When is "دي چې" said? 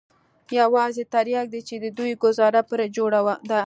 1.53-1.75